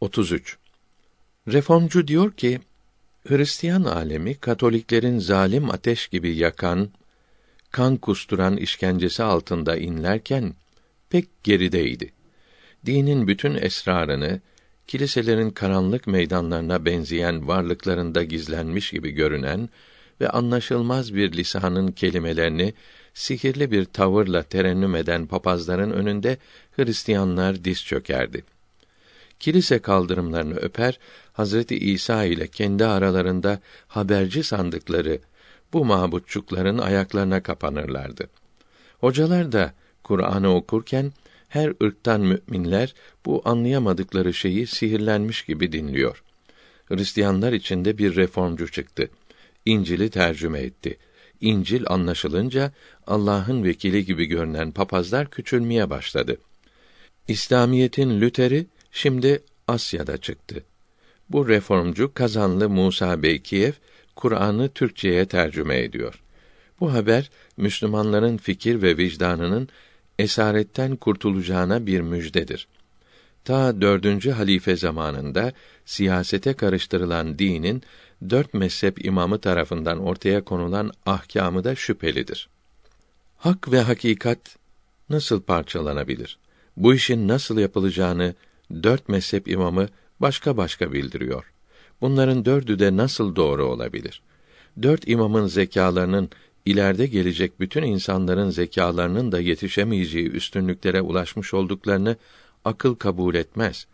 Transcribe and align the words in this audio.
33. 0.00 0.58
Reformcu 1.48 2.08
diyor 2.08 2.32
ki, 2.32 2.60
Hristiyan 3.28 3.84
alemi 3.84 4.34
Katoliklerin 4.34 5.18
zalim 5.18 5.70
ateş 5.70 6.08
gibi 6.08 6.36
yakan, 6.36 6.90
kan 7.70 7.96
kusturan 7.96 8.56
işkencesi 8.56 9.22
altında 9.22 9.76
inlerken 9.76 10.54
pek 11.10 11.44
gerideydi. 11.44 12.12
Dinin 12.86 13.28
bütün 13.28 13.54
esrarını 13.54 14.40
kiliselerin 14.86 15.50
karanlık 15.50 16.06
meydanlarına 16.06 16.84
benzeyen 16.84 17.48
varlıklarında 17.48 18.24
gizlenmiş 18.24 18.90
gibi 18.90 19.10
görünen 19.10 19.68
ve 20.20 20.28
anlaşılmaz 20.28 21.14
bir 21.14 21.32
lisanın 21.32 21.92
kelimelerini 21.92 22.74
sihirli 23.14 23.70
bir 23.70 23.84
tavırla 23.84 24.42
terennüm 24.42 24.94
eden 24.94 25.26
papazların 25.26 25.90
önünde 25.90 26.38
Hristiyanlar 26.76 27.64
diz 27.64 27.84
çökerdi. 27.84 28.44
Kilise 29.40 29.78
kaldırımlarını 29.78 30.56
öper, 30.56 30.98
Hazreti 31.32 31.78
İsa 31.78 32.24
ile 32.24 32.48
kendi 32.48 32.84
aralarında 32.84 33.60
haberci 33.86 34.42
sandıkları 34.42 35.18
bu 35.72 35.84
mabutçukların 35.84 36.78
ayaklarına 36.78 37.42
kapanırlardı. 37.42 38.28
Hocalar 39.00 39.52
da 39.52 39.72
Kur'an'ı 40.04 40.54
okurken 40.54 41.12
her 41.48 41.72
ırktan 41.82 42.20
müminler 42.20 42.94
bu 43.26 43.42
anlayamadıkları 43.44 44.34
şeyi 44.34 44.66
sihirlenmiş 44.66 45.42
gibi 45.42 45.72
dinliyor. 45.72 46.22
Hristiyanlar 46.84 47.52
içinde 47.52 47.98
bir 47.98 48.16
reformcu 48.16 48.70
çıktı. 48.70 49.08
İncil'i 49.64 50.10
tercüme 50.10 50.60
etti. 50.60 50.98
İncil 51.40 51.84
anlaşılınca 51.86 52.72
Allah'ın 53.06 53.64
vekili 53.64 54.04
gibi 54.04 54.26
görünen 54.26 54.72
papazlar 54.72 55.30
küçülmeye 55.30 55.90
başladı. 55.90 56.36
İslamiyetin 57.28 58.20
Lüteri 58.20 58.66
şimdi 58.92 59.42
Asya'da 59.68 60.16
çıktı. 60.16 60.64
Bu 61.30 61.48
reformcu 61.48 62.14
Kazanlı 62.14 62.68
Musa 62.68 63.22
Beykiyev 63.22 63.72
Kur'an'ı 64.16 64.68
Türkçeye 64.68 65.26
tercüme 65.26 65.82
ediyor. 65.82 66.22
Bu 66.80 66.92
haber 66.92 67.30
Müslümanların 67.56 68.36
fikir 68.36 68.82
ve 68.82 68.96
vicdanının 68.96 69.68
esaretten 70.18 70.96
kurtulacağına 70.96 71.86
bir 71.86 72.00
müjdedir. 72.00 72.68
Ta 73.44 73.80
dördüncü 73.80 74.30
halife 74.30 74.76
zamanında 74.76 75.52
siyasete 75.84 76.52
karıştırılan 76.52 77.38
dinin 77.38 77.82
dört 78.30 78.54
mezhep 78.54 79.04
imamı 79.04 79.38
tarafından 79.38 79.98
ortaya 79.98 80.44
konulan 80.44 80.92
ahkamı 81.06 81.64
da 81.64 81.74
şüphelidir. 81.74 82.48
Hak 83.36 83.72
ve 83.72 83.80
hakikat 83.80 84.38
nasıl 85.10 85.42
parçalanabilir? 85.42 86.38
Bu 86.76 86.94
işin 86.94 87.28
nasıl 87.28 87.58
yapılacağını 87.58 88.34
dört 88.70 89.08
mezhep 89.08 89.48
imamı 89.48 89.88
başka 90.20 90.56
başka 90.56 90.92
bildiriyor. 90.92 91.52
Bunların 92.00 92.44
dördü 92.44 92.78
de 92.78 92.96
nasıl 92.96 93.36
doğru 93.36 93.64
olabilir? 93.64 94.22
Dört 94.82 95.08
imamın 95.08 95.46
zekalarının 95.46 96.30
ileride 96.66 97.06
gelecek 97.06 97.60
bütün 97.60 97.82
insanların 97.82 98.50
zekalarının 98.50 99.32
da 99.32 99.40
yetişemeyeceği 99.40 100.30
üstünlüklere 100.30 101.00
ulaşmış 101.00 101.54
olduklarını 101.54 102.16
akıl 102.64 102.94
kabul 102.94 103.34
etmez. 103.34 103.86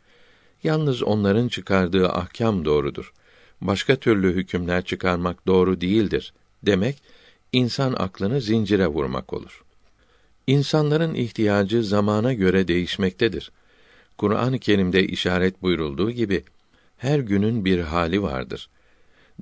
Yalnız 0.63 1.03
onların 1.03 1.49
çıkardığı 1.49 2.09
ahkam 2.09 2.65
doğrudur. 2.65 3.13
Başka 3.61 3.97
türlü 3.97 4.35
hükümler 4.35 4.85
çıkarmak 4.85 5.47
doğru 5.47 5.81
değildir 5.81 6.35
demek 6.63 7.03
insan 7.53 7.93
aklını 7.93 8.41
zincire 8.41 8.87
vurmak 8.87 9.33
olur. 9.33 9.65
İnsanların 10.47 11.15
ihtiyacı 11.15 11.85
zamana 11.85 12.33
göre 12.33 12.69
değişmektedir. 12.69 13.53
Kur'an-ı 14.19 14.59
Kerim'de 14.59 15.07
işaret 15.07 15.63
buyurulduğu 15.63 16.11
gibi 16.11 16.45
her 16.99 17.19
günün 17.19 17.65
bir 17.65 17.79
hali 17.79 18.23
vardır. 18.23 18.69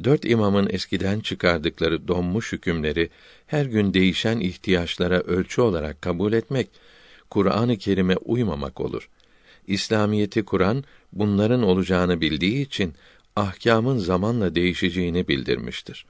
Dört 0.04 0.24
imamın 0.24 0.68
eskiden 0.70 1.20
çıkardıkları 1.20 2.08
donmuş 2.08 2.52
hükümleri 2.52 3.10
her 3.46 3.66
gün 3.66 3.94
değişen 3.94 4.40
ihtiyaçlara 4.40 5.20
ölçü 5.20 5.60
olarak 5.60 6.02
kabul 6.02 6.32
etmek 6.32 6.68
Kur'an-ı 7.30 7.78
Kerim'e 7.78 8.16
uymamak 8.16 8.80
olur. 8.80 9.08
İslamiyeti 9.66 10.44
Kur'an 10.44 10.84
bunların 11.12 11.62
olacağını 11.62 12.20
bildiği 12.20 12.66
için 12.66 12.94
ahkamın 13.36 13.98
zamanla 13.98 14.54
değişeceğini 14.54 15.28
bildirmiştir. 15.28 16.06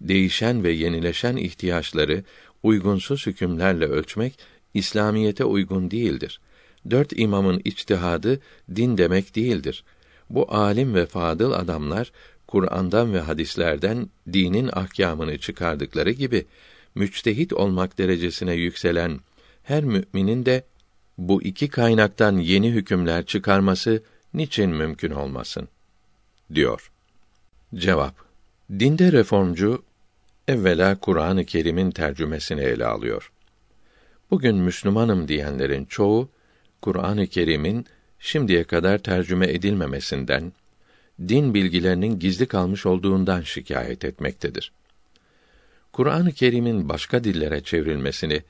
Değişen 0.00 0.64
ve 0.64 0.72
yenileşen 0.72 1.36
ihtiyaçları 1.36 2.24
uygunsuz 2.62 3.26
hükümlerle 3.26 3.84
ölçmek 3.84 4.38
İslamiyete 4.74 5.44
uygun 5.44 5.90
değildir. 5.90 6.40
Dört 6.90 7.12
imamın 7.18 7.60
içtihadı 7.64 8.40
din 8.76 8.98
demek 8.98 9.36
değildir. 9.36 9.84
Bu 10.30 10.54
alim 10.54 10.94
ve 10.94 11.06
fadıl 11.06 11.52
adamlar 11.52 12.12
Kur'an'dan 12.46 13.14
ve 13.14 13.20
hadislerden 13.20 14.08
dinin 14.32 14.70
ahkamını 14.72 15.38
çıkardıkları 15.38 16.10
gibi 16.10 16.46
müçtehit 16.94 17.52
olmak 17.52 17.98
derecesine 17.98 18.54
yükselen 18.54 19.20
her 19.62 19.84
müminin 19.84 20.46
de 20.46 20.64
bu 21.18 21.42
iki 21.42 21.68
kaynaktan 21.68 22.36
yeni 22.36 22.70
hükümler 22.70 23.26
çıkarması 23.26 24.02
niçin 24.34 24.70
mümkün 24.70 25.10
olmasın? 25.10 25.68
diyor. 26.54 26.90
Cevap: 27.74 28.14
Dinde 28.70 29.12
reformcu 29.12 29.82
evvela 30.48 30.96
Kur'an-ı 30.96 31.44
Kerim'in 31.44 31.90
tercümesini 31.90 32.60
ele 32.60 32.86
alıyor. 32.86 33.32
Bugün 34.30 34.56
Müslümanım 34.56 35.28
diyenlerin 35.28 35.84
çoğu 35.84 36.28
Kur'an-ı 36.82 37.26
Kerim'in 37.26 37.86
şimdiye 38.18 38.64
kadar 38.64 38.98
tercüme 38.98 39.52
edilmemesinden, 39.52 40.52
din 41.28 41.54
bilgilerinin 41.54 42.18
gizli 42.18 42.46
kalmış 42.46 42.86
olduğundan 42.86 43.42
şikayet 43.42 44.04
etmektedir. 44.04 44.72
Kur'an-ı 45.92 46.32
Kerim'in 46.32 46.88
başka 46.88 47.24
dillere 47.24 47.62
çevrilmesini 47.62 48.42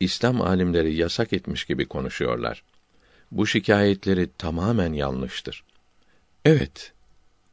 İslam 0.00 0.40
alimleri 0.40 0.94
yasak 0.94 1.32
etmiş 1.32 1.64
gibi 1.64 1.86
konuşuyorlar. 1.86 2.62
Bu 3.30 3.46
şikayetleri 3.46 4.28
tamamen 4.38 4.92
yanlıştır. 4.92 5.64
Evet, 6.44 6.92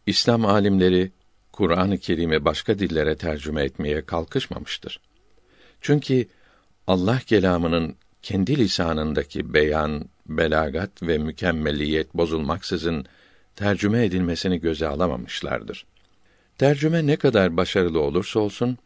İslam 0.06 0.46
alimleri 0.46 1.12
Kur'an-ı 1.52 1.98
Kerim'i 1.98 2.46
başka 2.46 2.80
dillere 2.80 3.16
tercüme 3.16 3.64
etmeye 3.64 4.06
kalkışmamıştır. 4.06 5.00
Çünkü 5.82 6.28
Allah 6.88 7.20
kelamının 7.20 7.96
kendi 8.22 8.58
lisanındaki 8.58 9.54
beyan, 9.54 10.06
belagat 10.38 11.04
ve 11.04 11.18
mükemmeliyet 11.18 12.14
bozulmaksızın 12.14 13.06
tercüme 13.56 14.06
edilmesini 14.06 14.60
göze 14.60 14.88
alamamışlardır. 14.88 15.86
Tercüme 16.58 17.08
ne 17.08 17.16
kadar 17.16 17.58
başarılı 17.58 18.00
olursa 18.00 18.40
olsun 18.40 18.78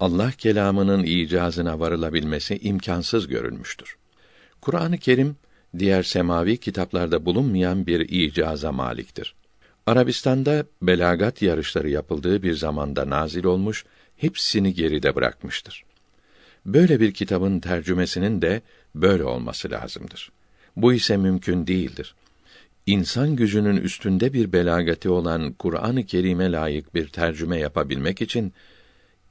Allah 0.00 0.30
kelamının 0.30 1.02
icazına 1.02 1.80
varılabilmesi 1.80 2.58
imkansız 2.58 3.28
görülmüştür. 3.28 3.96
Kur'an-ı 4.60 4.98
Kerim 4.98 5.36
diğer 5.78 6.02
semavi 6.02 6.56
kitaplarda 6.56 7.24
bulunmayan 7.24 7.86
bir 7.86 8.00
icaza 8.00 8.72
maliktir. 8.72 9.34
Arabistan'da 9.86 10.64
belagat 10.82 11.42
yarışları 11.42 11.90
yapıldığı 11.90 12.42
bir 12.42 12.54
zamanda 12.54 13.10
nazil 13.10 13.44
olmuş, 13.44 13.84
hepsini 14.16 14.74
geride 14.74 15.14
bırakmıştır. 15.14 15.84
Böyle 16.66 17.00
bir 17.00 17.12
kitabın 17.12 17.60
tercümesinin 17.60 18.42
de 18.42 18.62
böyle 18.94 19.24
olması 19.24 19.70
lazımdır. 19.70 20.32
Bu 20.76 20.92
ise 20.92 21.16
mümkün 21.16 21.66
değildir. 21.66 22.14
İnsan 22.86 23.36
gücünün 23.36 23.76
üstünde 23.76 24.32
bir 24.32 24.52
belagati 24.52 25.08
olan 25.08 25.52
Kur'an-ı 25.52 26.06
Kerim'e 26.06 26.52
layık 26.52 26.94
bir 26.94 27.08
tercüme 27.08 27.58
yapabilmek 27.58 28.22
için 28.22 28.52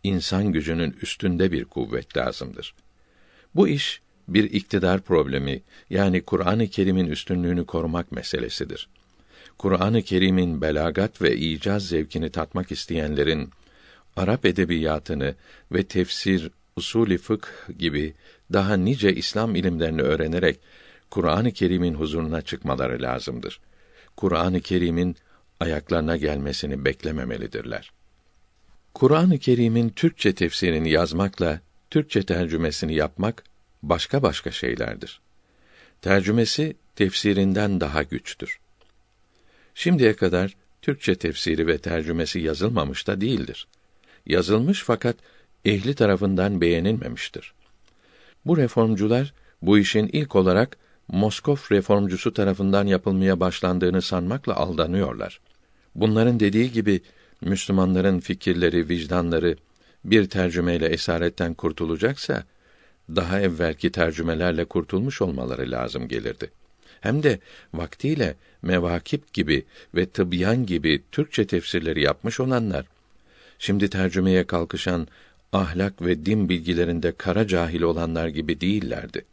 insan 0.03 0.51
gücünün 0.51 0.95
üstünde 1.01 1.51
bir 1.51 1.65
kuvvet 1.65 2.17
lazımdır. 2.17 2.73
Bu 3.55 3.67
iş 3.67 4.01
bir 4.27 4.43
iktidar 4.43 5.01
problemi 5.01 5.61
yani 5.89 6.21
Kur'an-ı 6.21 6.67
Kerim'in 6.67 7.07
üstünlüğünü 7.07 7.65
korumak 7.65 8.11
meselesidir. 8.11 8.89
Kur'an-ı 9.57 10.01
Kerim'in 10.01 10.61
belagat 10.61 11.21
ve 11.21 11.37
icaz 11.37 11.87
zevkini 11.87 12.29
tatmak 12.29 12.71
isteyenlerin 12.71 13.49
Arap 14.15 14.45
edebiyatını 14.45 15.35
ve 15.71 15.83
tefsir, 15.83 16.51
usulü 16.75 17.17
fıkh 17.17 17.47
gibi 17.79 18.13
daha 18.53 18.77
nice 18.77 19.15
İslam 19.15 19.55
ilimlerini 19.55 20.01
öğrenerek 20.01 20.59
Kur'an-ı 21.09 21.51
Kerim'in 21.51 21.93
huzuruna 21.93 22.41
çıkmaları 22.41 23.01
lazımdır. 23.01 23.59
Kur'an-ı 24.17 24.61
Kerim'in 24.61 25.15
ayaklarına 25.59 26.17
gelmesini 26.17 26.85
beklememelidirler. 26.85 27.91
Kur'an-ı 28.93 29.37
Kerim'in 29.37 29.89
Türkçe 29.89 30.35
tefsirini 30.35 30.89
yazmakla 30.89 31.61
Türkçe 31.89 32.23
tercümesini 32.23 32.95
yapmak 32.95 33.43
başka 33.83 34.23
başka 34.23 34.51
şeylerdir. 34.51 35.21
Tercümesi 36.01 36.75
tefsirinden 36.95 37.81
daha 37.81 38.03
güçtür. 38.03 38.59
Şimdiye 39.75 40.15
kadar 40.15 40.55
Türkçe 40.81 41.15
tefsiri 41.15 41.67
ve 41.67 41.77
tercümesi 41.77 42.39
yazılmamış 42.39 43.07
da 43.07 43.21
değildir. 43.21 43.67
Yazılmış 44.25 44.83
fakat 44.83 45.15
ehli 45.65 45.95
tarafından 45.95 46.61
beğenilmemiştir. 46.61 47.53
Bu 48.45 48.57
reformcular 48.57 49.33
bu 49.61 49.79
işin 49.79 50.09
ilk 50.13 50.35
olarak 50.35 50.77
Moskov 51.11 51.57
reformcusu 51.71 52.33
tarafından 52.33 52.87
yapılmaya 52.87 53.39
başlandığını 53.39 54.01
sanmakla 54.01 54.55
aldanıyorlar. 54.55 55.39
Bunların 55.95 56.39
dediği 56.39 56.71
gibi 56.71 57.01
Müslümanların 57.41 58.19
fikirleri, 58.19 58.89
vicdanları 58.89 59.55
bir 60.05 60.29
tercümeyle 60.29 60.85
esaretten 60.85 61.53
kurtulacaksa 61.53 62.43
daha 63.15 63.41
evvelki 63.41 63.91
tercümelerle 63.91 64.65
kurtulmuş 64.65 65.21
olmaları 65.21 65.71
lazım 65.71 66.07
gelirdi. 66.07 66.51
Hem 67.01 67.23
de 67.23 67.39
vaktiyle 67.73 68.35
Mevakip 68.61 69.33
gibi 69.33 69.65
ve 69.95 70.05
Tıbyan 70.05 70.65
gibi 70.65 71.01
Türkçe 71.11 71.47
tefsirleri 71.47 72.01
yapmış 72.01 72.39
olanlar 72.39 72.85
şimdi 73.59 73.89
tercümeye 73.89 74.43
kalkışan 74.43 75.07
ahlak 75.53 76.01
ve 76.01 76.25
din 76.25 76.49
bilgilerinde 76.49 77.11
kara 77.11 77.47
cahil 77.47 77.81
olanlar 77.81 78.27
gibi 78.27 78.61
değillerdi. 78.61 79.25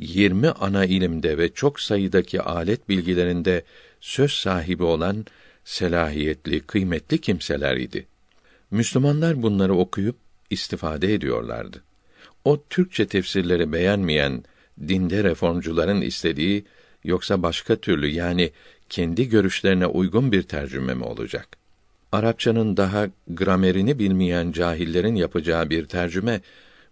20 0.00 0.48
ana 0.48 0.84
ilimde 0.84 1.38
ve 1.38 1.52
çok 1.54 1.80
sayıdaki 1.80 2.42
alet 2.42 2.88
bilgilerinde 2.88 3.64
söz 4.00 4.32
sahibi 4.32 4.82
olan 4.82 5.26
selahiyetli, 5.64 6.60
kıymetli 6.60 7.18
kimseler 7.18 7.76
idi. 7.76 8.06
Müslümanlar 8.70 9.42
bunları 9.42 9.74
okuyup 9.74 10.16
istifade 10.50 11.14
ediyorlardı. 11.14 11.82
O 12.44 12.62
Türkçe 12.70 13.06
tefsirleri 13.06 13.72
beğenmeyen 13.72 14.44
dinde 14.88 15.24
reformcuların 15.24 16.00
istediği 16.00 16.64
yoksa 17.04 17.42
başka 17.42 17.76
türlü 17.76 18.06
yani 18.06 18.50
kendi 18.88 19.28
görüşlerine 19.28 19.86
uygun 19.86 20.32
bir 20.32 20.42
tercüme 20.42 20.94
mi 20.94 21.04
olacak? 21.04 21.48
Arapçanın 22.12 22.76
daha 22.76 23.08
gramerini 23.28 23.98
bilmeyen 23.98 24.52
cahillerin 24.52 25.14
yapacağı 25.14 25.70
bir 25.70 25.86
tercüme 25.86 26.40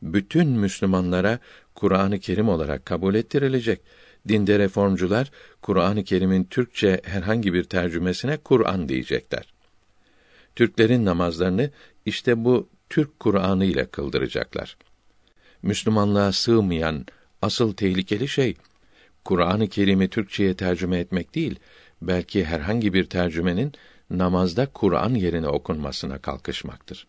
bütün 0.02 0.48
Müslümanlara 0.48 1.38
Kur'an-ı 1.78 2.18
Kerim 2.18 2.48
olarak 2.48 2.86
kabul 2.86 3.14
ettirilecek. 3.14 3.80
Dinde 4.28 4.58
reformcular 4.58 5.30
Kur'an-ı 5.62 6.04
Kerim'in 6.04 6.44
Türkçe 6.44 7.00
herhangi 7.04 7.52
bir 7.52 7.64
tercümesine 7.64 8.36
Kur'an 8.36 8.88
diyecekler. 8.88 9.54
Türklerin 10.56 11.04
namazlarını 11.04 11.70
işte 12.06 12.44
bu 12.44 12.68
Türk 12.90 13.20
Kur'anı 13.20 13.64
ile 13.64 13.86
kıldıracaklar. 13.86 14.76
Müslümanlığa 15.62 16.32
sığmayan 16.32 17.06
asıl 17.42 17.72
tehlikeli 17.72 18.28
şey 18.28 18.56
Kur'an-ı 19.24 19.68
Kerim'i 19.68 20.08
Türkçeye 20.08 20.54
tercüme 20.54 20.98
etmek 20.98 21.34
değil, 21.34 21.58
belki 22.02 22.44
herhangi 22.44 22.94
bir 22.94 23.04
tercümenin 23.04 23.72
namazda 24.10 24.66
Kur'an 24.66 25.14
yerine 25.14 25.48
okunmasına 25.48 26.18
kalkışmaktır. 26.18 27.06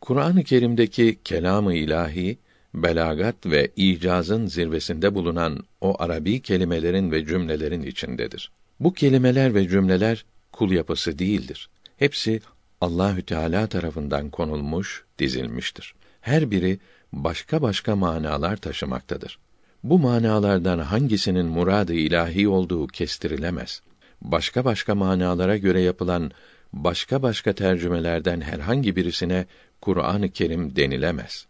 Kur'an-ı 0.00 0.44
Kerim'deki 0.44 1.18
kelamı 1.24 1.74
ilahi, 1.74 2.38
belagat 2.74 3.46
ve 3.46 3.70
icazın 3.76 4.46
zirvesinde 4.46 5.14
bulunan 5.14 5.64
o 5.80 6.02
arabi 6.02 6.42
kelimelerin 6.42 7.10
ve 7.10 7.26
cümlelerin 7.26 7.82
içindedir. 7.82 8.50
Bu 8.80 8.92
kelimeler 8.92 9.54
ve 9.54 9.68
cümleler 9.68 10.24
kul 10.52 10.70
yapısı 10.70 11.18
değildir. 11.18 11.68
Hepsi 11.96 12.40
Allahü 12.80 13.22
Teala 13.22 13.66
tarafından 13.66 14.30
konulmuş, 14.30 15.04
dizilmiştir. 15.18 15.94
Her 16.20 16.50
biri 16.50 16.78
başka 17.12 17.62
başka 17.62 17.96
manalar 17.96 18.56
taşımaktadır. 18.56 19.38
Bu 19.82 19.98
manalardan 19.98 20.78
hangisinin 20.78 21.46
muradı 21.46 21.94
ilahi 21.94 22.48
olduğu 22.48 22.86
kestirilemez. 22.86 23.82
Başka 24.22 24.64
başka 24.64 24.94
manalara 24.94 25.56
göre 25.56 25.80
yapılan 25.80 26.30
başka 26.72 27.22
başka 27.22 27.52
tercümelerden 27.52 28.40
herhangi 28.40 28.96
birisine 28.96 29.46
Kur'an-ı 29.80 30.30
Kerim 30.30 30.76
denilemez. 30.76 31.46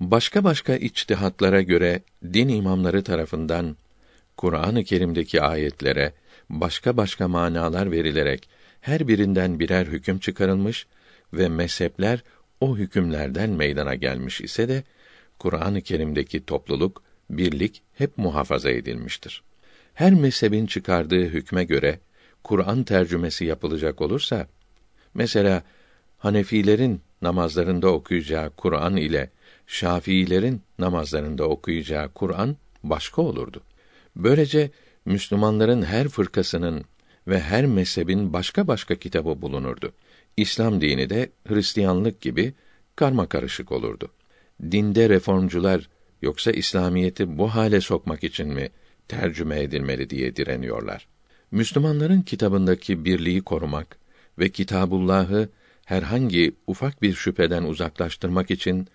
Başka 0.00 0.44
başka 0.44 0.76
içtihatlara 0.76 1.62
göre 1.62 2.00
din 2.24 2.48
imamları 2.48 3.02
tarafından 3.02 3.76
Kur'an-ı 4.36 4.84
Kerim'deki 4.84 5.42
ayetlere 5.42 6.12
başka 6.50 6.96
başka 6.96 7.28
manalar 7.28 7.90
verilerek 7.90 8.48
her 8.80 9.08
birinden 9.08 9.60
birer 9.60 9.86
hüküm 9.86 10.18
çıkarılmış 10.18 10.86
ve 11.32 11.48
mezhepler 11.48 12.22
o 12.60 12.76
hükümlerden 12.76 13.50
meydana 13.50 13.94
gelmiş 13.94 14.40
ise 14.40 14.68
de 14.68 14.84
Kur'an-ı 15.38 15.82
Kerim'deki 15.82 16.44
topluluk, 16.44 17.02
birlik 17.30 17.82
hep 17.94 18.18
muhafaza 18.18 18.70
edilmiştir. 18.70 19.42
Her 19.94 20.14
mezhebin 20.14 20.66
çıkardığı 20.66 21.24
hükme 21.24 21.64
göre 21.64 21.98
Kur'an 22.44 22.84
tercümesi 22.84 23.44
yapılacak 23.44 24.00
olursa 24.00 24.46
mesela 25.14 25.62
Hanefilerin 26.18 27.00
namazlarında 27.22 27.92
okuyacağı 27.92 28.50
Kur'an 28.50 28.96
ile 28.96 29.30
Şafiilerin 29.70 30.62
namazlarında 30.78 31.48
okuyacağı 31.48 32.08
Kur'an 32.08 32.56
başka 32.82 33.22
olurdu. 33.22 33.62
Böylece 34.16 34.70
Müslümanların 35.04 35.82
her 35.82 36.08
fırkasının 36.08 36.84
ve 37.26 37.40
her 37.40 37.66
mezhebin 37.66 38.32
başka 38.32 38.68
başka 38.68 38.94
kitabı 38.94 39.42
bulunurdu. 39.42 39.92
İslam 40.36 40.80
dini 40.80 41.10
de 41.10 41.30
Hristiyanlık 41.48 42.20
gibi 42.20 42.54
karma 42.96 43.26
karışık 43.28 43.72
olurdu. 43.72 44.08
Dinde 44.62 45.08
reformcular 45.08 45.88
yoksa 46.22 46.50
İslamiyeti 46.50 47.38
bu 47.38 47.54
hale 47.54 47.80
sokmak 47.80 48.24
için 48.24 48.48
mi 48.48 48.70
tercüme 49.08 49.62
edilmeli 49.62 50.10
diye 50.10 50.36
direniyorlar. 50.36 51.08
Müslümanların 51.50 52.22
kitabındaki 52.22 53.04
birliği 53.04 53.42
korumak 53.42 53.98
ve 54.38 54.48
Kitabullah'ı 54.48 55.48
herhangi 55.84 56.54
ufak 56.66 57.02
bir 57.02 57.14
şüpheden 57.14 57.62
uzaklaştırmak 57.62 58.50
için 58.50 58.88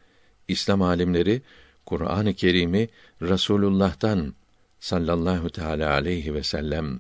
İslam 0.48 0.81
alimleri 0.81 1.42
Kur'an-ı 1.86 2.34
Kerim'i 2.34 2.90
Rasulullah'tan 3.22 4.34
sallallahu 4.80 5.50
teala 5.50 5.92
aleyhi 5.92 6.34
ve 6.34 6.44
sellem 6.44 7.00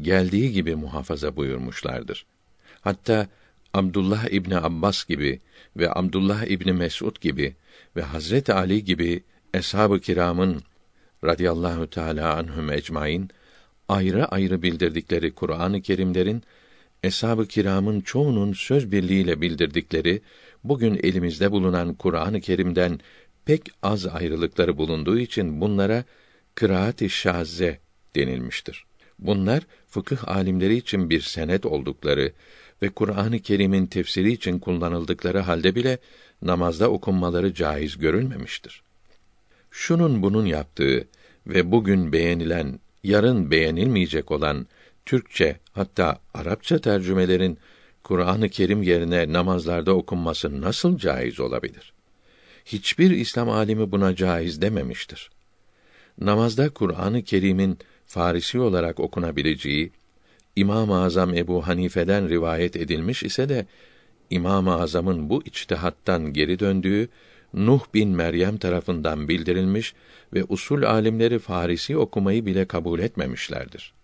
geldiği 0.00 0.52
gibi 0.52 0.74
muhafaza 0.74 1.36
buyurmuşlardır. 1.36 2.26
Hatta 2.80 3.28
Abdullah 3.74 4.28
İbni 4.32 4.56
Abbas 4.56 5.04
gibi 5.04 5.40
ve 5.76 5.94
Abdullah 5.94 6.44
İbni 6.44 6.72
Mesud 6.72 7.16
gibi 7.20 7.56
ve 7.96 8.02
Hazret 8.02 8.50
Ali 8.50 8.84
gibi 8.84 9.22
eshab-ı 9.54 10.00
kiramın 10.00 10.62
radıyallahu 11.24 11.90
teala 11.90 12.36
anhum 12.36 12.72
ecmaîn 12.72 13.30
ayrı 13.88 14.26
ayrı 14.26 14.62
bildirdikleri 14.62 15.30
Kur'an-ı 15.30 15.82
Kerimlerin 15.82 16.42
eshab-ı 17.02 17.46
kiramın 17.46 18.00
çoğunun 18.00 18.52
söz 18.52 18.92
birliğiyle 18.92 19.40
bildirdikleri 19.40 20.22
bugün 20.64 21.00
elimizde 21.02 21.50
bulunan 21.50 21.94
Kur'an-ı 21.94 22.40
Kerim'den 22.40 23.00
pek 23.44 23.68
az 23.82 24.06
ayrılıkları 24.06 24.76
bulunduğu 24.76 25.18
için 25.18 25.60
bunlara 25.60 26.04
kıraat-ı 26.54 27.10
şazze 27.10 27.78
denilmiştir. 28.16 28.84
Bunlar 29.18 29.62
fıkıh 29.86 30.28
alimleri 30.28 30.76
için 30.76 31.10
bir 31.10 31.20
senet 31.20 31.66
oldukları 31.66 32.32
ve 32.82 32.88
Kur'an-ı 32.88 33.38
Kerim'in 33.38 33.86
tefsiri 33.86 34.32
için 34.32 34.58
kullanıldıkları 34.58 35.38
halde 35.38 35.74
bile 35.74 35.98
namazda 36.42 36.90
okunmaları 36.90 37.54
caiz 37.54 37.98
görülmemiştir. 37.98 38.82
Şunun 39.70 40.22
bunun 40.22 40.46
yaptığı 40.46 41.08
ve 41.46 41.72
bugün 41.72 42.12
beğenilen, 42.12 42.80
yarın 43.04 43.50
beğenilmeyecek 43.50 44.30
olan 44.30 44.66
Türkçe 45.10 45.56
hatta 45.72 46.20
Arapça 46.34 46.78
tercümelerin 46.78 47.58
Kur'an-ı 48.02 48.48
Kerim 48.48 48.82
yerine 48.82 49.32
namazlarda 49.32 49.94
okunması 49.94 50.60
nasıl 50.60 50.98
caiz 50.98 51.40
olabilir? 51.40 51.92
Hiçbir 52.64 53.10
İslam 53.10 53.50
alimi 53.50 53.92
buna 53.92 54.16
caiz 54.16 54.62
dememiştir. 54.62 55.30
Namazda 56.20 56.68
Kur'an-ı 56.68 57.22
Kerim'in 57.22 57.78
Farisi 58.06 58.58
olarak 58.58 59.00
okunabileceği 59.00 59.90
İmam-ı 60.56 61.02
Azam 61.02 61.34
Ebu 61.34 61.66
Hanife'den 61.66 62.28
rivayet 62.28 62.76
edilmiş 62.76 63.22
ise 63.22 63.48
de 63.48 63.66
İmam-ı 64.30 64.80
Azam'ın 64.80 65.30
bu 65.30 65.42
içtihattan 65.44 66.32
geri 66.32 66.58
döndüğü 66.58 67.08
Nuh 67.54 67.80
bin 67.94 68.08
Meryem 68.08 68.58
tarafından 68.58 69.28
bildirilmiş 69.28 69.94
ve 70.32 70.44
usul 70.48 70.82
alimleri 70.82 71.38
Farisi 71.38 71.96
okumayı 71.96 72.46
bile 72.46 72.64
kabul 72.64 72.98
etmemişlerdir. 72.98 73.99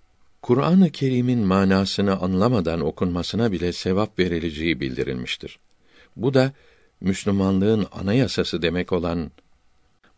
Kur'an-ı 0.47 0.91
Kerim'in 0.91 1.39
manasını 1.39 2.21
anlamadan 2.21 2.81
okunmasına 2.81 3.53
bile 3.53 3.73
sevap 3.73 4.19
verileceği 4.19 4.81
bildirilmiştir. 4.81 5.59
Bu 6.17 6.35
da 6.35 6.53
Müslümanlığın 7.01 7.87
anayasası 7.93 8.63
demek 8.63 8.93
olan 8.93 9.31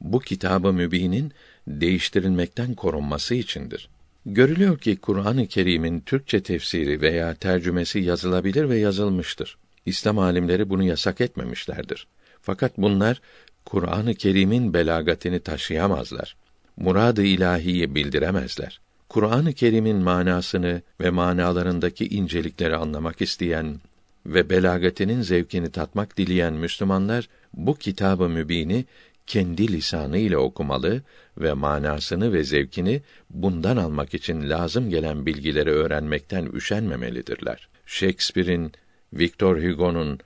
bu 0.00 0.20
kitabı 0.20 0.72
mübinin 0.72 1.32
değiştirilmekten 1.68 2.74
korunması 2.74 3.34
içindir. 3.34 3.88
Görülüyor 4.26 4.78
ki 4.78 4.96
Kur'an-ı 4.96 5.46
Kerim'in 5.46 6.00
Türkçe 6.00 6.42
tefsiri 6.42 7.00
veya 7.00 7.34
tercümesi 7.34 7.98
yazılabilir 7.98 8.68
ve 8.68 8.78
yazılmıştır. 8.78 9.58
İslam 9.86 10.18
alimleri 10.18 10.70
bunu 10.70 10.82
yasak 10.82 11.20
etmemişlerdir. 11.20 12.06
Fakat 12.42 12.78
bunlar 12.78 13.20
Kur'an-ı 13.64 14.14
Kerim'in 14.14 14.74
belagatini 14.74 15.40
taşıyamazlar. 15.40 16.36
Murad-ı 16.76 17.22
ilahiyi 17.22 17.94
bildiremezler. 17.94 18.80
Kur'an-ı 19.08 19.52
Kerim'in 19.52 19.96
manasını 19.96 20.82
ve 21.00 21.10
manalarındaki 21.10 22.08
incelikleri 22.08 22.76
anlamak 22.76 23.20
isteyen 23.22 23.80
ve 24.26 24.50
belagatinin 24.50 25.22
zevkini 25.22 25.70
tatmak 25.70 26.16
dileyen 26.16 26.52
Müslümanlar 26.52 27.28
bu 27.54 27.74
kitabı 27.74 28.28
mübini 28.28 28.84
kendi 29.26 29.72
lisanı 29.72 30.18
ile 30.18 30.38
okumalı 30.38 31.02
ve 31.38 31.52
manasını 31.52 32.32
ve 32.32 32.44
zevkini 32.44 33.02
bundan 33.30 33.76
almak 33.76 34.14
için 34.14 34.50
lazım 34.50 34.90
gelen 34.90 35.26
bilgileri 35.26 35.70
öğrenmekten 35.70 36.46
üşenmemelidirler. 36.46 37.68
Shakespeare'in, 37.86 38.72
Victor 39.12 39.62
Hugo'nun 39.62 40.18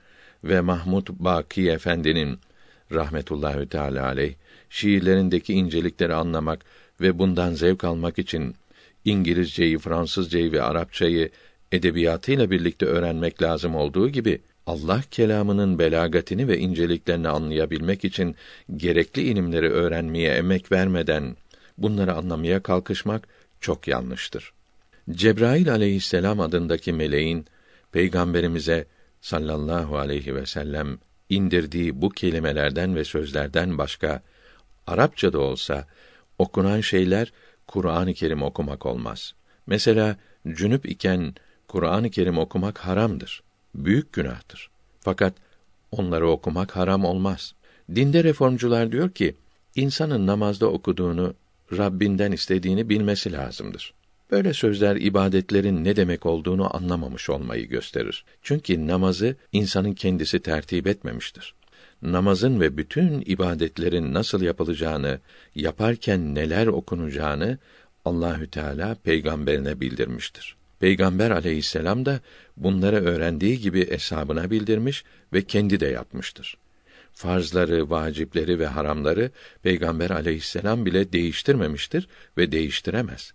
ve 0.43 0.61
Mahmud 0.61 1.07
Baki 1.09 1.69
Efendi'nin 1.69 2.39
rahmetullahi 2.91 3.69
teala 3.69 4.05
aleyh 4.05 4.33
şiirlerindeki 4.69 5.53
incelikleri 5.53 6.13
anlamak 6.13 6.59
ve 7.01 7.19
bundan 7.19 7.53
zevk 7.53 7.83
almak 7.83 8.19
için 8.19 8.55
İngilizceyi, 9.05 9.77
Fransızcayı 9.77 10.51
ve 10.51 10.61
Arapçayı 10.61 11.29
edebiyatıyla 11.71 12.51
birlikte 12.51 12.85
öğrenmek 12.85 13.41
lazım 13.41 13.75
olduğu 13.75 14.09
gibi 14.09 14.41
Allah 14.65 15.01
kelamının 15.11 15.79
belagatini 15.79 16.47
ve 16.47 16.57
inceliklerini 16.57 17.27
anlayabilmek 17.27 18.05
için 18.05 18.35
gerekli 18.75 19.21
ilimleri 19.21 19.69
öğrenmeye 19.69 20.33
emek 20.33 20.71
vermeden 20.71 21.35
bunları 21.77 22.13
anlamaya 22.13 22.63
kalkışmak 22.63 23.27
çok 23.61 23.87
yanlıştır. 23.87 24.53
Cebrail 25.11 25.71
aleyhisselam 25.71 26.39
adındaki 26.39 26.93
meleğin 26.93 27.45
peygamberimize 27.91 28.85
sallallahu 29.21 29.97
aleyhi 29.97 30.35
ve 30.35 30.45
sellem 30.45 30.97
indirdiği 31.29 32.01
bu 32.01 32.09
kelimelerden 32.09 32.95
ve 32.95 33.03
sözlerden 33.03 33.77
başka 33.77 34.21
Arapça 34.87 35.33
da 35.33 35.39
olsa 35.39 35.87
okunan 36.39 36.81
şeyler 36.81 37.33
Kur'an-ı 37.67 38.13
Kerim 38.13 38.43
okumak 38.43 38.85
olmaz. 38.85 39.33
Mesela 39.67 40.17
cünüp 40.47 40.85
iken 40.85 41.35
Kur'an-ı 41.67 42.09
Kerim 42.09 42.37
okumak 42.37 42.77
haramdır. 42.77 43.43
Büyük 43.75 44.13
günahtır. 44.13 44.69
Fakat 44.99 45.33
onları 45.91 46.29
okumak 46.29 46.75
haram 46.75 47.05
olmaz. 47.05 47.53
Dinde 47.95 48.23
reformcular 48.23 48.91
diyor 48.91 49.09
ki, 49.11 49.35
insanın 49.75 50.27
namazda 50.27 50.67
okuduğunu, 50.67 51.33
Rabbinden 51.77 52.31
istediğini 52.31 52.89
bilmesi 52.89 53.31
lazımdır. 53.31 53.93
Böyle 54.31 54.53
sözler 54.53 54.95
ibadetlerin 54.95 55.83
ne 55.83 55.95
demek 55.95 56.25
olduğunu 56.25 56.75
anlamamış 56.75 57.29
olmayı 57.29 57.67
gösterir. 57.67 58.25
Çünkü 58.41 58.87
namazı 58.87 59.35
insanın 59.51 59.93
kendisi 59.93 60.39
tertip 60.39 60.87
etmemiştir. 60.87 61.53
Namazın 62.03 62.59
ve 62.59 62.77
bütün 62.77 63.23
ibadetlerin 63.25 64.13
nasıl 64.13 64.41
yapılacağını, 64.41 65.19
yaparken 65.55 66.35
neler 66.35 66.67
okunacağını 66.67 67.57
Allahü 68.05 68.47
Teala 68.47 68.95
peygamberine 69.03 69.79
bildirmiştir. 69.79 70.55
Peygamber 70.79 71.31
aleyhisselam 71.31 72.05
da 72.05 72.19
bunları 72.57 72.95
öğrendiği 72.95 73.59
gibi 73.59 73.91
hesabına 73.91 74.51
bildirmiş 74.51 75.03
ve 75.33 75.41
kendi 75.41 75.79
de 75.79 75.85
yapmıştır. 75.85 76.57
Farzları, 77.13 77.89
vacipleri 77.89 78.59
ve 78.59 78.67
haramları 78.67 79.31
Peygamber 79.61 80.09
aleyhisselam 80.09 80.85
bile 80.85 81.13
değiştirmemiştir 81.13 82.07
ve 82.37 82.51
değiştiremez. 82.51 83.33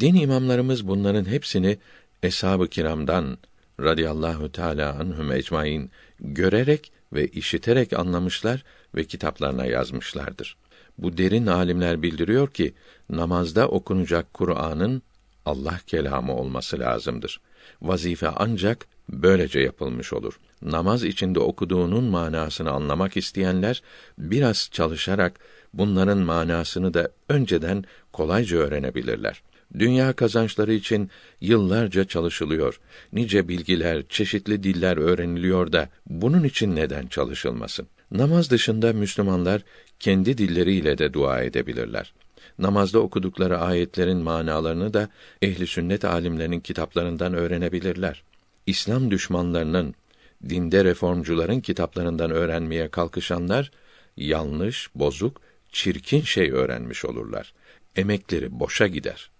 Din 0.00 0.14
imamlarımız 0.14 0.88
bunların 0.88 1.24
hepsini 1.24 1.78
eshab-ı 2.22 2.68
kiramdan 2.68 3.38
radıyallahu 3.80 4.52
teala 4.52 4.94
anhum 4.94 5.32
ecmaîn 5.32 5.90
görerek 6.20 6.92
ve 7.14 7.28
işiterek 7.28 7.92
anlamışlar 7.92 8.64
ve 8.94 9.04
kitaplarına 9.04 9.66
yazmışlardır. 9.66 10.56
Bu 10.98 11.18
derin 11.18 11.46
alimler 11.46 12.02
bildiriyor 12.02 12.50
ki 12.50 12.74
namazda 13.10 13.68
okunacak 13.68 14.34
Kur'an'ın 14.34 15.02
Allah 15.46 15.80
kelamı 15.86 16.36
olması 16.36 16.78
lazımdır. 16.78 17.40
Vazife 17.82 18.28
ancak 18.28 18.86
böylece 19.08 19.60
yapılmış 19.60 20.12
olur. 20.12 20.38
Namaz 20.62 21.04
içinde 21.04 21.40
okuduğunun 21.40 22.04
manasını 22.04 22.70
anlamak 22.70 23.16
isteyenler 23.16 23.82
biraz 24.18 24.68
çalışarak 24.72 25.40
bunların 25.74 26.18
manasını 26.18 26.94
da 26.94 27.08
önceden 27.28 27.84
kolayca 28.12 28.58
öğrenebilirler. 28.58 29.42
Dünya 29.78 30.12
kazançları 30.12 30.74
için 30.74 31.10
yıllarca 31.40 32.04
çalışılıyor. 32.04 32.80
Nice 33.12 33.48
bilgiler, 33.48 34.02
çeşitli 34.08 34.62
diller 34.62 34.96
öğreniliyor 34.96 35.72
da 35.72 35.88
bunun 36.06 36.44
için 36.44 36.76
neden 36.76 37.06
çalışılmasın? 37.06 37.86
Namaz 38.10 38.50
dışında 38.50 38.92
Müslümanlar 38.92 39.62
kendi 40.00 40.38
dilleriyle 40.38 40.98
de 40.98 41.12
dua 41.12 41.42
edebilirler. 41.42 42.14
Namazda 42.58 42.98
okudukları 42.98 43.58
ayetlerin 43.58 44.18
manalarını 44.18 44.94
da 44.94 45.08
ehli 45.42 45.66
sünnet 45.66 46.04
alimlerinin 46.04 46.60
kitaplarından 46.60 47.34
öğrenebilirler. 47.34 48.22
İslam 48.66 49.10
düşmanlarının, 49.10 49.94
dinde 50.48 50.84
reformcuların 50.84 51.60
kitaplarından 51.60 52.30
öğrenmeye 52.30 52.88
kalkışanlar 52.88 53.70
yanlış, 54.16 54.90
bozuk, 54.94 55.40
çirkin 55.72 56.20
şey 56.20 56.50
öğrenmiş 56.50 57.04
olurlar. 57.04 57.54
Emekleri 57.96 58.60
boşa 58.60 58.86
gider. 58.86 59.30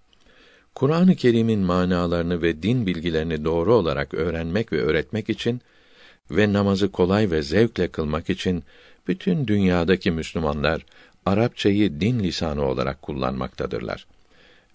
Kur'an-ı 0.74 1.16
Kerim'in 1.16 1.60
manalarını 1.60 2.42
ve 2.42 2.62
din 2.62 2.86
bilgilerini 2.86 3.44
doğru 3.44 3.74
olarak 3.74 4.14
öğrenmek 4.14 4.72
ve 4.72 4.82
öğretmek 4.82 5.30
için 5.30 5.60
ve 6.30 6.52
namazı 6.52 6.92
kolay 6.92 7.30
ve 7.30 7.42
zevkle 7.42 7.88
kılmak 7.88 8.30
için 8.30 8.64
bütün 9.08 9.46
dünyadaki 9.46 10.10
Müslümanlar 10.10 10.86
Arapçayı 11.26 12.00
din 12.00 12.18
lisanı 12.18 12.64
olarak 12.64 13.02
kullanmaktadırlar. 13.02 14.06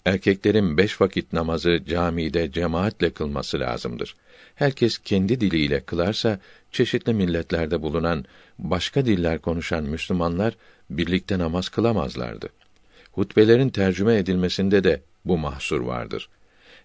Erkeklerin 0.04 0.76
beş 0.76 1.00
vakit 1.00 1.32
namazı 1.32 1.80
camide 1.88 2.52
cemaatle 2.52 3.10
kılması 3.10 3.60
lazımdır. 3.60 4.16
Herkes 4.54 4.98
kendi 4.98 5.40
diliyle 5.40 5.80
kılarsa, 5.80 6.38
çeşitli 6.72 7.14
milletlerde 7.14 7.82
bulunan, 7.82 8.24
başka 8.58 9.06
diller 9.06 9.38
konuşan 9.38 9.84
Müslümanlar, 9.84 10.56
birlikte 10.90 11.38
namaz 11.38 11.68
kılamazlardı. 11.68 12.48
Hutbelerin 13.12 13.68
tercüme 13.68 14.16
edilmesinde 14.18 14.84
de 14.84 15.00
bu 15.24 15.38
mahsur 15.38 15.80
vardır. 15.80 16.28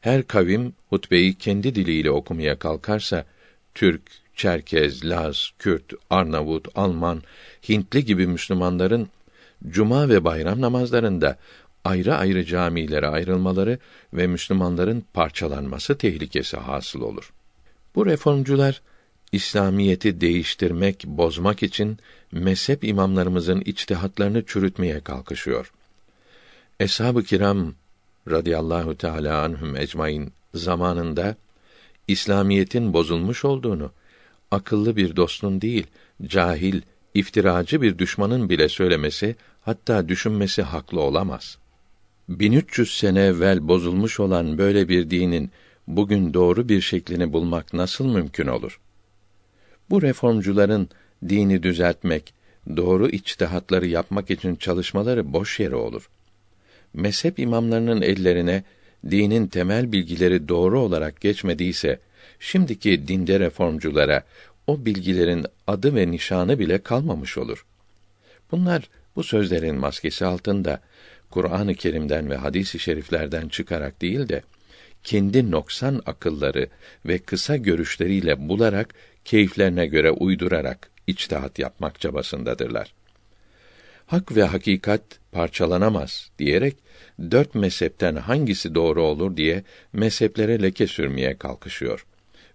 Her 0.02 0.24
kavim 0.28 0.74
hutbeyi 0.90 1.34
kendi 1.34 1.76
diliyle 1.76 2.12
okumaya 2.12 2.60
kalkarsa, 2.60 3.26
Türk, 3.76 4.02
Çerkez, 4.36 5.06
Laz, 5.06 5.50
Kürt, 5.60 5.94
Arnavut, 6.10 6.68
Alman, 6.76 7.22
Hintli 7.70 8.06
gibi 8.06 8.28
Müslümanların 8.28 9.10
cuma 9.70 10.10
ve 10.10 10.24
bayram 10.24 10.62
namazlarında 10.62 11.38
ayrı 11.84 12.16
ayrı 12.16 12.46
camilere 12.46 13.08
ayrılmaları 13.08 13.80
ve 14.14 14.28
Müslümanların 14.28 15.04
parçalanması 15.14 15.98
tehlikesi 15.98 16.58
hasıl 16.58 17.02
olur. 17.02 17.34
Bu 17.96 18.06
reformcular 18.06 18.82
İslamiyeti 19.32 20.22
değiştirmek, 20.22 21.04
bozmak 21.06 21.64
için 21.64 21.98
mezhep 22.32 22.84
imamlarımızın 22.84 23.62
içtihatlarını 23.62 24.46
çürütmeye 24.46 25.00
kalkışıyor. 25.00 25.72
Eshab-ı 26.80 27.24
kiram 27.24 27.74
radıyallahu 28.30 28.98
teala 28.98 29.42
anhum 29.42 29.76
ecmaîn 29.76 30.32
zamanında 30.54 31.36
İslamiyetin 32.08 32.94
bozulmuş 32.94 33.46
olduğunu 33.46 33.92
akıllı 34.52 34.96
bir 34.96 35.16
dostun 35.16 35.62
değil, 35.62 35.88
cahil, 36.28 36.82
iftiracı 37.14 37.82
bir 37.82 37.98
düşmanın 37.98 38.50
bile 38.50 38.70
söylemesi, 38.70 39.36
hatta 39.62 40.10
düşünmesi 40.10 40.62
haklı 40.62 41.02
olamaz. 41.02 41.58
1300 42.30 42.98
sene 42.98 43.22
evvel 43.22 43.68
bozulmuş 43.68 44.20
olan 44.20 44.58
böyle 44.58 44.90
bir 44.90 45.10
dinin 45.10 45.52
bugün 45.88 46.34
doğru 46.34 46.70
bir 46.70 46.82
şeklini 46.82 47.34
bulmak 47.34 47.74
nasıl 47.74 48.06
mümkün 48.06 48.48
olur? 48.48 48.80
Bu 49.90 50.02
reformcuların 50.02 50.90
dini 51.30 51.64
düzeltmek, 51.64 52.34
doğru 52.78 53.10
içtihatları 53.10 53.88
yapmak 53.88 54.32
için 54.32 54.56
çalışmaları 54.56 55.34
boş 55.34 55.60
yere 55.60 55.76
olur. 55.76 56.10
Mezhep 56.96 57.40
imamlarının 57.40 58.02
ellerine 58.02 58.64
dinin 59.10 59.48
temel 59.48 59.92
bilgileri 59.92 60.48
doğru 60.48 60.80
olarak 60.80 61.22
geçmediyse, 61.22 62.00
şimdiki 62.40 63.08
dinde 63.08 63.40
reformculara 63.40 64.24
o 64.68 64.86
bilgilerin 64.86 65.46
adı 65.68 65.96
ve 65.96 66.12
nişanı 66.12 66.60
bile 66.60 66.78
kalmamış 66.78 67.38
olur. 67.38 67.66
Bunlar 68.52 68.90
bu 69.16 69.24
sözlerin 69.24 69.76
maskesi 69.76 70.26
altında 70.26 70.82
Kur'an-ı 71.30 71.76
Kerim'den 71.76 72.30
ve 72.30 72.36
hadis-i 72.36 72.80
şeriflerden 72.80 73.48
çıkarak 73.48 74.02
değil 74.02 74.30
de 74.30 74.42
kendi 75.04 75.52
noksan 75.52 76.02
akılları 76.06 76.68
ve 77.06 77.18
kısa 77.18 77.58
görüşleriyle 77.58 78.50
bularak 78.50 78.94
keyiflerine 79.26 79.86
göre 79.86 80.12
uydurarak 80.12 80.90
içtihat 81.08 81.60
yapmak 81.60 82.02
çabasındadırlar. 82.02 82.94
Hak 84.06 84.36
ve 84.36 84.44
hakikat 84.44 85.02
parçalanamaz 85.32 86.30
diyerek 86.40 86.76
dört 87.32 87.56
mezhepten 87.56 88.16
hangisi 88.16 88.76
doğru 88.76 89.04
olur 89.04 89.38
diye 89.38 89.64
mezheplere 89.94 90.62
leke 90.62 90.88
sürmeye 90.88 91.38
kalkışıyor. 91.38 92.06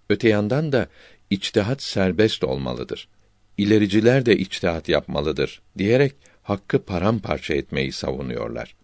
Öte 0.09 0.28
yandan 0.28 0.73
da 0.73 0.88
içtihat 1.30 1.83
serbest 1.83 2.45
olmalıdır. 2.45 3.09
İlericiler 3.59 4.26
de 4.26 4.37
içtihat 4.37 4.88
yapmalıdır 4.88 5.62
diyerek 5.78 6.14
hakkı 6.42 6.85
paramparça 6.85 7.54
etmeyi 7.54 7.92
savunuyorlar. 7.92 8.75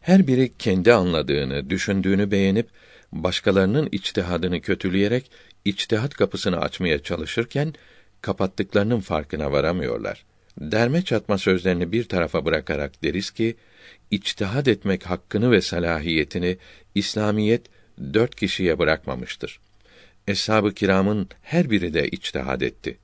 Her 0.00 0.26
biri 0.26 0.52
kendi 0.58 0.92
anladığını, 0.92 1.70
düşündüğünü 1.70 2.30
beğenip 2.30 2.68
başkalarının 3.12 3.88
içtihadını 3.92 4.60
kötüleyerek 4.60 5.30
içtihat 5.64 6.14
kapısını 6.14 6.60
açmaya 6.60 7.02
çalışırken 7.02 7.74
kapattıklarının 8.22 9.00
farkına 9.00 9.52
varamıyorlar. 9.52 10.24
Derme 10.60 11.02
çatma 11.02 11.38
sözlerini 11.38 11.92
bir 11.92 12.04
tarafa 12.04 12.44
bırakarak 12.44 13.02
deriz 13.02 13.30
ki, 13.30 13.56
içtihad 14.10 14.66
etmek 14.66 15.06
hakkını 15.06 15.50
ve 15.50 15.60
salahiyetini 15.60 16.58
İslamiyet 16.94 17.66
dört 18.14 18.34
kişiye 18.34 18.78
bırakmamıştır. 18.78 19.60
Eshab-ı 20.28 20.74
kiramın 20.74 21.28
her 21.42 21.70
biri 21.70 21.94
de 21.94 22.08
içtihad 22.08 22.60
etti. 22.60 22.98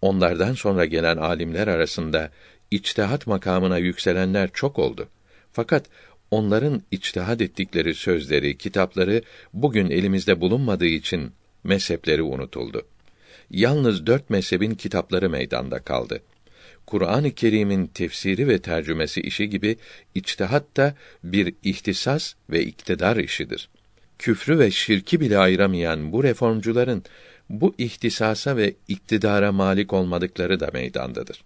Onlardan 0.00 0.52
sonra 0.52 0.84
gelen 0.84 1.16
alimler 1.16 1.68
arasında 1.68 2.30
içtihat 2.70 3.26
makamına 3.26 3.78
yükselenler 3.78 4.50
çok 4.52 4.78
oldu. 4.78 5.08
Fakat 5.52 5.86
onların 6.30 6.82
içtihad 6.90 7.40
ettikleri 7.40 7.94
sözleri, 7.94 8.58
kitapları 8.58 9.22
bugün 9.52 9.90
elimizde 9.90 10.40
bulunmadığı 10.40 10.86
için 10.86 11.32
mezhepleri 11.64 12.22
unutuldu. 12.22 12.86
Yalnız 13.50 14.06
dört 14.06 14.30
mezhebin 14.30 14.74
kitapları 14.74 15.30
meydanda 15.30 15.78
kaldı. 15.78 16.22
Kur'an-ı 16.86 17.30
Kerim'in 17.30 17.86
tefsiri 17.86 18.48
ve 18.48 18.58
tercümesi 18.58 19.20
işi 19.20 19.50
gibi 19.50 19.76
içtihat 20.14 20.76
da 20.76 20.94
bir 21.24 21.54
ihtisas 21.62 22.34
ve 22.50 22.64
iktidar 22.64 23.16
işidir. 23.16 23.68
Küfrü 24.18 24.58
ve 24.58 24.70
şirki 24.70 25.20
bile 25.20 25.38
ayıramayan 25.38 26.12
bu 26.12 26.24
reformcuların 26.24 27.04
bu 27.50 27.74
ihtisasa 27.78 28.56
ve 28.56 28.74
iktidara 28.88 29.52
malik 29.52 29.92
olmadıkları 29.92 30.60
da 30.60 30.70
meydandadır. 30.72 31.44